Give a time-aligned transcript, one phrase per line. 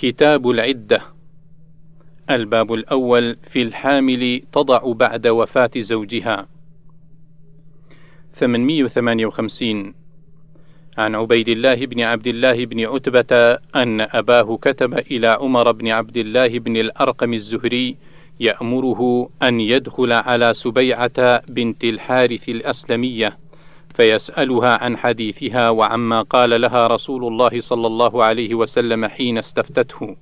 [0.00, 1.02] كتاب العدة.
[2.30, 6.46] الباب الأول في الحامل تضع بعد وفاة زوجها.
[8.32, 9.94] 858
[10.98, 16.16] عن عبيد الله بن عبد الله بن عتبة أن أباه كتب إلى عمر بن عبد
[16.16, 17.96] الله بن الأرقم الزهري
[18.40, 23.38] يأمره أن يدخل على سبيعة بنت الحارث الأسلمية.
[23.94, 30.16] فيسألها عن حديثها وعما قال لها رسول الله صلى الله عليه وسلم حين استفتته.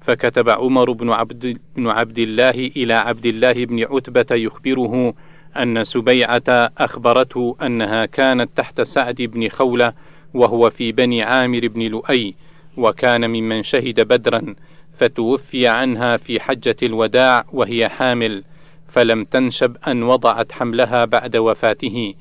[0.00, 5.14] فكتب عمر بن عبد, بن عبد الله إلى عبد الله بن عتبة يخبره
[5.56, 9.92] أن سبيعة أخبرته أنها كانت تحت سعد بن خولة
[10.34, 12.34] وهو في بني عامر بن لؤي
[12.76, 14.54] وكان ممن شهد بدرا
[14.98, 18.44] فتوفي عنها في حجة الوداع وهي حامل
[18.88, 22.14] فلم تنشب أن وضعت حملها بعد وفاته.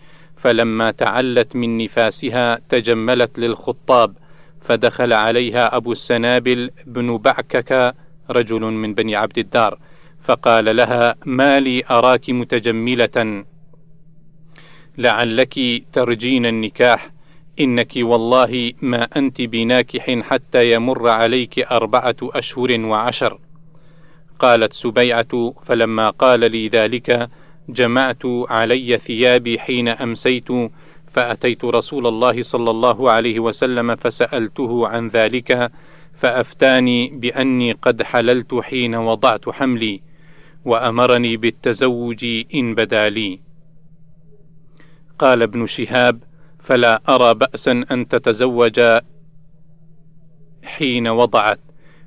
[0.44, 4.14] فلما تعلت من نفاسها تجملت للخطاب
[4.62, 7.96] فدخل عليها أبو السنابل بن بعكك
[8.30, 9.80] رجل من بني عبد الدار
[10.24, 13.46] فقال لها ما لي أراك متجملة.
[14.98, 15.60] لعلك
[15.94, 17.10] ترجين النكاح
[17.60, 23.40] إنك والله ما أنت بناكح حتى يمر عليك أربعة أشهر وعشر.
[24.40, 27.30] قالت سبيعة فلما قال لي ذلك
[27.70, 30.48] جمعت علي ثيابي حين أمسيت
[31.14, 35.72] فأتيت رسول الله صلى الله عليه وسلم فسألته عن ذلك
[36.20, 40.02] فأفتاني بأني قد حللت حين وضعت حملي
[40.66, 42.26] وأمرني بالتزوج
[42.56, 43.40] إن بدا لي.
[45.20, 46.24] قال ابن شهاب
[46.60, 48.82] فلا أرى بأسا أن تتزوج
[50.64, 51.60] حين وضعت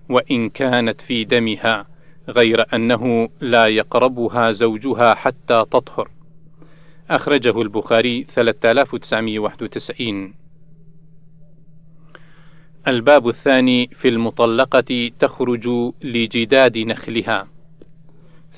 [0.09, 1.87] وإن كانت في دمها.
[2.29, 6.11] غير أنه لا يقربها زوجها حتى تطهر.
[7.11, 10.35] أخرجه البخاري 3991
[12.89, 15.69] الباب الثاني في المطلقة تخرج
[16.03, 17.47] لجداد نخلها.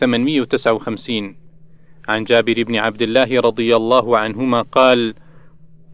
[0.00, 1.36] 859
[2.08, 5.14] عن جابر بن عبد الله رضي الله عنهما قال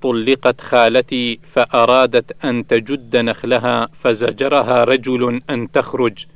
[0.02, 6.26] طلقت خالتي فأرادت أن تجد نخلها فزجرها رجل أن تخرج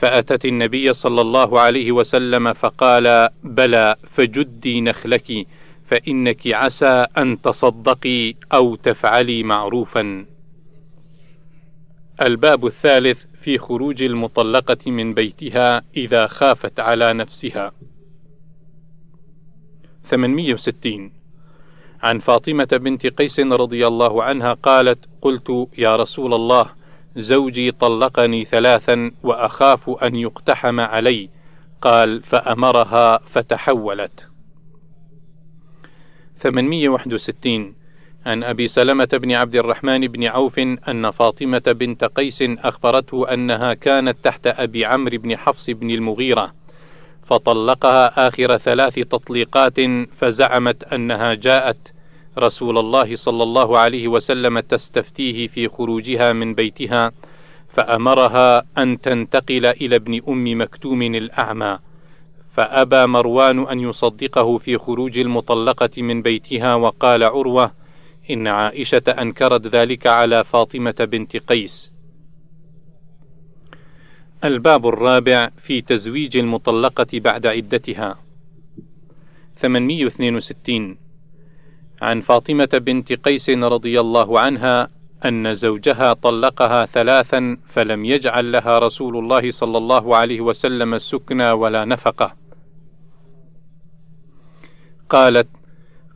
[0.00, 5.46] فأتت النبي صلى الله عليه وسلم فقال بلى فجدي نخلك
[5.88, 10.26] فإنك عسى أن تصدقي أو تفعلي معروفا.
[12.22, 17.72] الباب الثالث في خروج المطلقة من بيتها إذا خافت على نفسها.
[20.10, 21.12] 860
[22.02, 26.70] عن فاطمة بنت قيس رضي الله عنها قالت قلت يا رسول الله
[27.16, 31.28] زوجي طلقني ثلاثا وأخاف أن يقتحم علي.
[31.82, 34.26] قال فأمرها فتحولت.
[36.38, 37.74] 861
[38.26, 44.16] عن أبي سلمة بن عبد الرحمن بن عوف أن فاطمة بنت قيس أخبرته أنها كانت
[44.22, 46.52] تحت أبي عمرو بن حفص بن المغيرة
[47.26, 49.76] فطلقها آخر ثلاث تطليقات
[50.18, 51.92] فزعمت أنها جاءت
[52.38, 57.12] رسول الله صلى الله عليه وسلم تستفتيه في خروجها من بيتها
[57.68, 61.78] فأمرها أن تنتقل إلى ابن أم مكتوم الأعمى.
[62.54, 67.72] فأبى مروان أن يصدقه في خروج المطلقة من بيتها وقال عروة
[68.30, 71.92] إن عائشة أنكرت ذلك على فاطمة بنت قيس.
[74.44, 78.18] الباب الرابع في تزويج المطلقة بعد عدتها.
[79.60, 81.05] 862
[82.02, 84.88] عن فاطمة بنت قيس رضي الله عنها
[85.24, 91.84] أن زوجها طلقها ثلاثا فلم يجعل لها رسول الله صلى الله عليه وسلم سكنى ولا
[91.84, 92.32] نفقة.
[95.10, 95.48] قالت: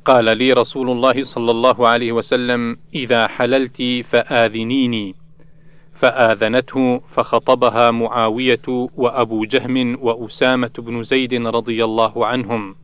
[0.04, 5.14] قال لي رسول الله صلى الله عليه وسلم: إذا حللت فآذنيني.
[5.94, 12.74] فآذنته فخطبها معاوية وأبو جهم وأسامة بن زيد رضي الله عنهم.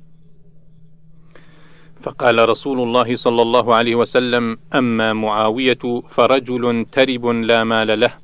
[2.06, 8.14] فقال رسول الله صلى الله عليه وسلم أما معاوية فرجل ترب لا مال له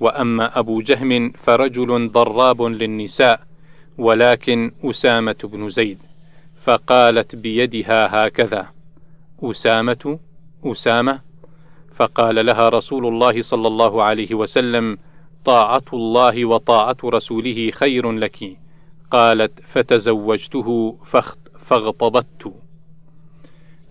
[0.00, 3.40] وأما أبو جهم فرجل ضراب للنساء
[3.98, 5.98] ولكن أسامة بن زيد
[6.64, 8.66] فقالت بيدها هكذا
[9.42, 10.18] أسامة
[10.64, 11.20] أسامة
[11.96, 14.98] فقال لها رسول الله صلى الله عليه وسلم
[15.44, 18.56] طاعة الله وطاعة رسوله خير لك
[19.10, 20.98] قالت فتزوجته
[21.66, 22.63] فاغتبطت.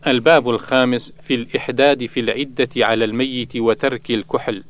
[0.08, 4.64] الباب الخامس في الإحداد في العدة على الميت وترك الكحل.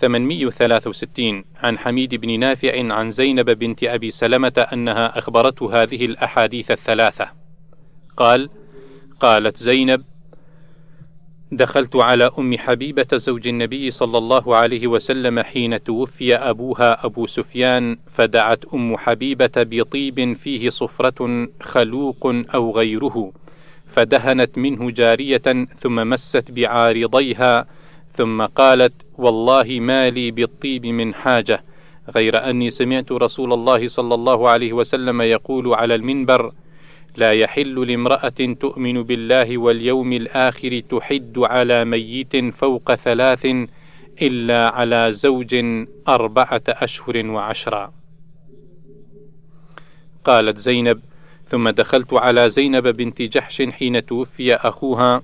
[0.00, 7.28] 863 عن حميد بن نافع عن زينب بنت أبي سلمة أنها أخبرته هذه الأحاديث الثلاثة.
[8.16, 8.50] قال
[9.20, 10.04] قالت زينب
[11.52, 17.96] دخلت على أم حبيبة زوج النبي صلى الله عليه وسلم حين توفي أبوها أبو سفيان
[18.14, 23.32] فدعت أم حبيبة بطيب فيه صفرة خلوق أو غيره
[23.92, 27.66] فدهنت منه جارية ثم مست بعارضيها
[28.16, 31.62] ثم قالت والله ما لي بالطيب من حاجة.
[32.16, 36.52] غير أني سمعت رسول الله صلى الله عليه وسلم يقول على المنبر
[37.18, 43.46] لا يحل لامرأة تؤمن بالله واليوم الآخر تحد على ميت فوق ثلاث
[44.22, 45.54] إلا على زوج
[46.08, 47.92] أربعة أشهر وعشرا.
[50.24, 51.00] قالت زينب:
[51.48, 55.22] ثم دخلت على زينب بنت جحش حين توفي أخوها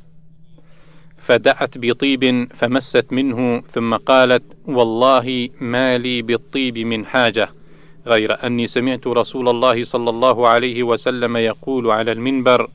[1.26, 7.48] فدعت بطيب فمست منه ثم قالت: والله ما لي بالطيب من حاجة.
[8.06, 12.70] غير أني سمعت رسول الله صلى الله عليه وسلم يقول على المنبر: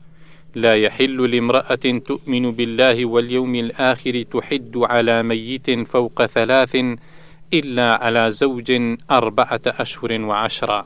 [0.54, 6.76] لا يحل لامرأة تؤمن بالله واليوم الآخر تحد على ميت فوق ثلاث
[7.54, 8.72] إلا على زوج
[9.10, 10.84] أربعة أشهر وعشرا.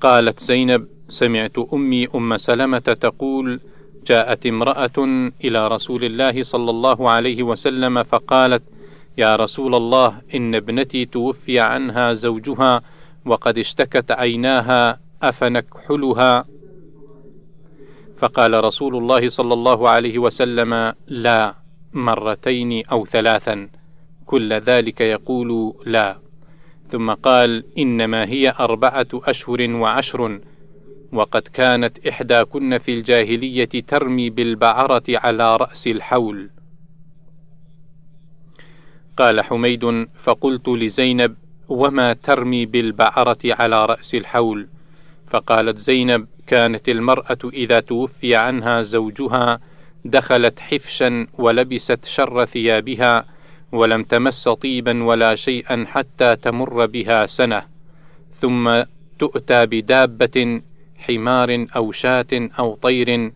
[0.00, 3.60] قالت زينب: سمعت أمي أم سلمة تقول:
[4.06, 4.98] جاءت امرأة
[5.44, 8.62] إلى رسول الله صلى الله عليه وسلم فقالت:
[9.18, 12.82] يا رسول الله إن ابنتي توفي عنها زوجها
[13.26, 16.44] وقد اشتكت عيناها أفنكحلها.
[18.18, 21.54] فقال رسول الله صلى الله عليه وسلم لا
[21.92, 23.68] مرتين أو ثلاثا.
[24.26, 26.18] كل ذلك يقول لا.
[26.90, 30.40] ثم قال إنما هي أربعة أشهر وعشر.
[31.12, 36.50] وقد كانت إحداكن في الجاهلية ترمي بالبعرة على رأس الحول.
[39.16, 41.34] قال حميد فقلت لزينب
[41.68, 44.68] وما ترمي بالبعرة على رأس الحول؟
[45.30, 49.60] فقالت زينب كانت المرأة إذا توفي عنها زوجها
[50.04, 53.24] دخلت حفشا ولبست شر ثيابها
[53.72, 57.62] ولم تمس طيبا ولا شيئا حتى تمر بها سنة
[58.40, 58.82] ثم
[59.18, 60.60] تؤتى بدابة
[60.98, 63.32] حمار أو شاة أو طير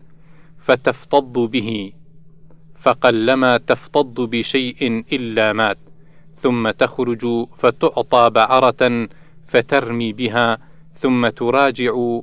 [0.65, 1.91] فتفتض به.
[2.81, 5.77] فقلما تفتض بشيء إلا مات
[6.41, 9.07] ثم تخرج فتعطى بعرة
[9.47, 10.57] فترمي بها
[10.99, 12.19] ثم تراجع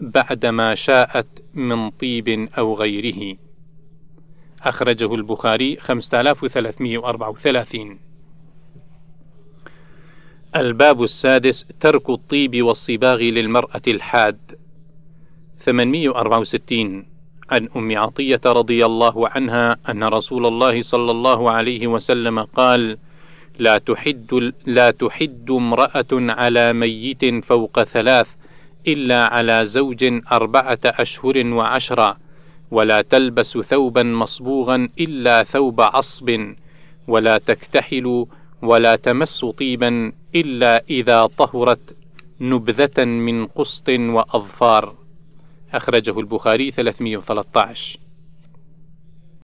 [0.00, 3.36] بعدما شاءت من طيب أو غيره.
[4.62, 7.98] أخرجه البخاري 5334
[10.56, 14.38] الباب السادس ترك الطيب والصباغ للمرأة الحاد.
[15.58, 17.09] 864
[17.50, 22.98] عن أم عطية رضي الله عنها أن رسول الله صلى الله عليه وسلم قال:
[23.58, 28.26] لا تحد لا تحد امرأة على ميت فوق ثلاث
[28.88, 32.16] إلا على زوج أربعة أشهر وعشرا،
[32.70, 36.54] ولا تلبس ثوبا مصبوغا إلا ثوب عصب،
[37.08, 38.26] ولا تكتحل
[38.62, 41.96] ولا تمس طيبا إلا إذا طهرت
[42.40, 44.99] نبذة من قسط وأظفار.
[45.74, 47.98] أخرجه البخاري 313